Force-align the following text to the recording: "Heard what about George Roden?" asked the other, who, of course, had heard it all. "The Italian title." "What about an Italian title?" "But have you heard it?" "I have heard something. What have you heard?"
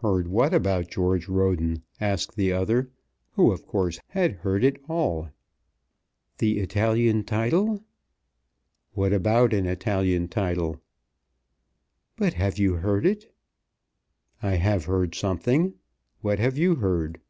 "Heard 0.00 0.28
what 0.28 0.54
about 0.54 0.88
George 0.88 1.28
Roden?" 1.28 1.82
asked 2.00 2.34
the 2.34 2.50
other, 2.50 2.88
who, 3.32 3.52
of 3.52 3.66
course, 3.66 4.00
had 4.08 4.32
heard 4.36 4.64
it 4.64 4.80
all. 4.88 5.28
"The 6.38 6.60
Italian 6.60 7.24
title." 7.24 7.84
"What 8.94 9.12
about 9.12 9.52
an 9.52 9.66
Italian 9.66 10.28
title?" 10.28 10.80
"But 12.16 12.32
have 12.32 12.58
you 12.58 12.76
heard 12.76 13.04
it?" 13.04 13.30
"I 14.42 14.52
have 14.54 14.86
heard 14.86 15.14
something. 15.14 15.74
What 16.22 16.38
have 16.38 16.56
you 16.56 16.76
heard?" 16.76 17.20